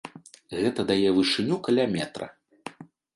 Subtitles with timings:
[0.61, 2.31] Гэта дае вышыню каля метра.